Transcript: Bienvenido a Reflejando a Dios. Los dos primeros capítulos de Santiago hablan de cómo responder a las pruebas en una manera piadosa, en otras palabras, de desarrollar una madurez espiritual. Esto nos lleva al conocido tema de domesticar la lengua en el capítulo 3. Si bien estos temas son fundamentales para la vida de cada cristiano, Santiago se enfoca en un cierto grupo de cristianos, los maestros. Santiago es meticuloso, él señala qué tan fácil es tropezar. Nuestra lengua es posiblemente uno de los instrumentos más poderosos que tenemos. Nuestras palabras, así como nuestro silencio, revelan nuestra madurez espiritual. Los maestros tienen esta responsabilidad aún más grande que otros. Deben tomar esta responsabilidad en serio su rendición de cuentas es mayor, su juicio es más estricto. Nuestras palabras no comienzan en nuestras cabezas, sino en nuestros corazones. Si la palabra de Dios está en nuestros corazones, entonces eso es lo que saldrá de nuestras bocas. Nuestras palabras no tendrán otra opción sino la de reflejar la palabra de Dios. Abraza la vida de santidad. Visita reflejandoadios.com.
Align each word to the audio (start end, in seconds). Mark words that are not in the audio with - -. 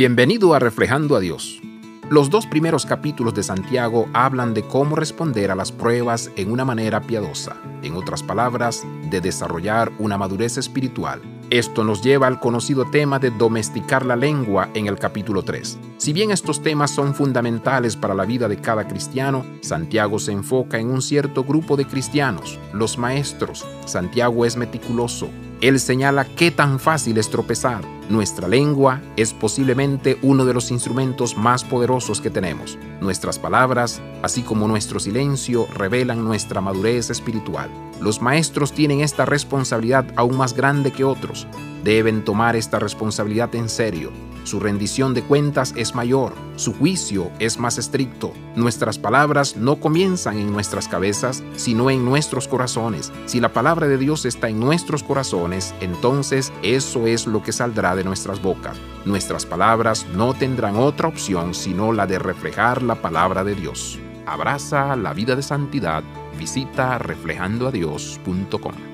Bienvenido 0.00 0.54
a 0.54 0.58
Reflejando 0.58 1.14
a 1.14 1.20
Dios. 1.20 1.60
Los 2.08 2.30
dos 2.30 2.46
primeros 2.46 2.86
capítulos 2.86 3.34
de 3.34 3.42
Santiago 3.42 4.08
hablan 4.14 4.54
de 4.54 4.62
cómo 4.62 4.96
responder 4.96 5.50
a 5.50 5.54
las 5.54 5.72
pruebas 5.72 6.30
en 6.36 6.50
una 6.50 6.64
manera 6.64 7.02
piadosa, 7.02 7.54
en 7.82 7.94
otras 7.96 8.22
palabras, 8.22 8.82
de 9.10 9.20
desarrollar 9.20 9.92
una 9.98 10.16
madurez 10.16 10.56
espiritual. 10.56 11.20
Esto 11.50 11.84
nos 11.84 12.00
lleva 12.00 12.28
al 12.28 12.40
conocido 12.40 12.86
tema 12.86 13.18
de 13.18 13.30
domesticar 13.30 14.06
la 14.06 14.16
lengua 14.16 14.70
en 14.72 14.86
el 14.86 14.96
capítulo 14.96 15.42
3. 15.42 15.78
Si 15.98 16.14
bien 16.14 16.30
estos 16.30 16.62
temas 16.62 16.90
son 16.92 17.14
fundamentales 17.14 17.94
para 17.94 18.14
la 18.14 18.24
vida 18.24 18.48
de 18.48 18.56
cada 18.56 18.88
cristiano, 18.88 19.44
Santiago 19.60 20.18
se 20.18 20.32
enfoca 20.32 20.78
en 20.78 20.88
un 20.88 21.02
cierto 21.02 21.44
grupo 21.44 21.76
de 21.76 21.84
cristianos, 21.84 22.58
los 22.72 22.96
maestros. 22.96 23.66
Santiago 23.84 24.46
es 24.46 24.56
meticuloso, 24.56 25.28
él 25.60 25.78
señala 25.78 26.24
qué 26.24 26.50
tan 26.50 26.80
fácil 26.80 27.18
es 27.18 27.28
tropezar. 27.28 27.84
Nuestra 28.08 28.48
lengua 28.48 29.02
es 29.16 29.34
posiblemente 29.34 30.18
uno 30.22 30.46
de 30.46 30.54
los 30.54 30.70
instrumentos 30.70 31.36
más 31.36 31.64
poderosos 31.64 32.20
que 32.20 32.30
tenemos. 32.30 32.78
Nuestras 33.00 33.38
palabras, 33.38 34.00
así 34.22 34.42
como 34.42 34.66
nuestro 34.68 34.98
silencio, 35.00 35.66
revelan 35.74 36.24
nuestra 36.24 36.60
madurez 36.60 37.10
espiritual. 37.10 37.70
Los 38.00 38.22
maestros 38.22 38.72
tienen 38.72 39.02
esta 39.02 39.26
responsabilidad 39.26 40.06
aún 40.16 40.38
más 40.38 40.54
grande 40.54 40.92
que 40.92 41.04
otros. 41.04 41.46
Deben 41.84 42.24
tomar 42.24 42.56
esta 42.56 42.78
responsabilidad 42.78 43.54
en 43.54 43.68
serio 43.68 44.29
su 44.44 44.60
rendición 44.60 45.14
de 45.14 45.22
cuentas 45.22 45.72
es 45.76 45.94
mayor, 45.94 46.32
su 46.56 46.72
juicio 46.72 47.30
es 47.38 47.58
más 47.58 47.78
estricto. 47.78 48.32
Nuestras 48.56 48.98
palabras 48.98 49.56
no 49.56 49.76
comienzan 49.76 50.38
en 50.38 50.52
nuestras 50.52 50.88
cabezas, 50.88 51.42
sino 51.56 51.90
en 51.90 52.04
nuestros 52.04 52.48
corazones. 52.48 53.12
Si 53.26 53.40
la 53.40 53.52
palabra 53.52 53.88
de 53.88 53.98
Dios 53.98 54.24
está 54.24 54.48
en 54.48 54.60
nuestros 54.60 55.02
corazones, 55.02 55.74
entonces 55.80 56.52
eso 56.62 57.06
es 57.06 57.26
lo 57.26 57.42
que 57.42 57.52
saldrá 57.52 57.96
de 57.96 58.04
nuestras 58.04 58.42
bocas. 58.42 58.76
Nuestras 59.04 59.46
palabras 59.46 60.06
no 60.14 60.34
tendrán 60.34 60.76
otra 60.76 61.08
opción 61.08 61.54
sino 61.54 61.92
la 61.92 62.06
de 62.06 62.18
reflejar 62.18 62.82
la 62.82 62.96
palabra 62.96 63.44
de 63.44 63.54
Dios. 63.54 63.98
Abraza 64.26 64.96
la 64.96 65.12
vida 65.12 65.36
de 65.36 65.42
santidad. 65.42 66.02
Visita 66.38 66.98
reflejandoadios.com. 66.98 68.89